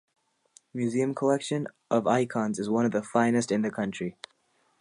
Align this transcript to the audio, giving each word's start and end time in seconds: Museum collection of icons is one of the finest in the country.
Museum 0.73 1.13
collection 1.13 1.67
of 1.91 2.07
icons 2.07 2.57
is 2.57 2.67
one 2.67 2.87
of 2.87 2.91
the 2.91 3.03
finest 3.03 3.51
in 3.51 3.61
the 3.61 3.69
country. 3.69 4.17